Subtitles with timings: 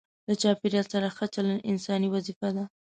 [0.27, 2.63] له چاپیریال سره ښه چلند انساني وظیفه ده.